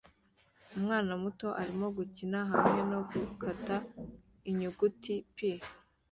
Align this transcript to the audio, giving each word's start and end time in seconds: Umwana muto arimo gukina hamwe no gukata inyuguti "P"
Umwana 0.77 1.11
muto 1.23 1.47
arimo 1.61 1.87
gukina 1.97 2.39
hamwe 2.51 2.79
no 2.91 2.99
gukata 3.09 3.75
inyuguti 4.49 5.13
"P" 5.35 5.37